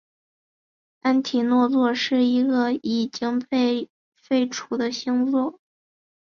[1.01, 5.59] 安提诺座是一个已经被废除的星座。